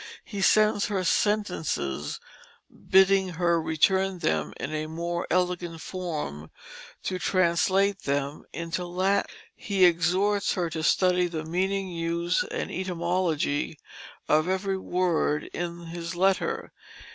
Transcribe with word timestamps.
He 0.23 0.41
sends 0.41 0.87
her 0.87 1.03
sentences 1.03 2.19
bidding 2.89 3.33
her 3.33 3.61
return 3.61 4.17
them 4.17 4.51
in 4.59 4.73
a 4.73 4.87
more 4.87 5.27
elegant 5.29 5.79
form, 5.79 6.49
to 7.03 7.19
translate 7.19 7.99
them 8.01 8.43
into 8.51 8.83
Latin. 8.87 9.29
He 9.55 9.85
exhorts 9.85 10.53
her 10.53 10.71
to 10.71 10.81
study 10.81 11.27
the 11.27 11.45
meaning, 11.45 11.89
use, 11.89 12.43
and 12.49 12.71
etymology 12.71 13.77
of 14.27 14.47
every 14.47 14.79
word 14.79 15.43
in 15.53 15.85
his 15.85 16.15
letter. 16.15 16.73